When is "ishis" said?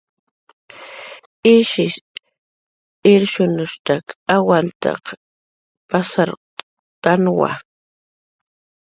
1.53-1.95